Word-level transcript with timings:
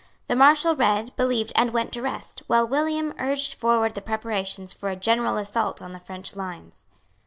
The 0.25 0.35
Marshal 0.35 0.75
read, 0.75 1.15
believed 1.15 1.53
and 1.55 1.69
went 1.73 1.91
to 1.93 2.01
rest, 2.01 2.41
while 2.47 2.65
William 2.67 3.13
urged 3.19 3.53
forward 3.53 3.93
the 3.93 4.01
preparations 4.01 4.73
for 4.73 4.89
a 4.89 4.95
general 4.95 5.37
assault 5.37 5.79
on 5.79 5.91
the 5.93 5.99
French 5.99 6.35
lines. 6.35 6.85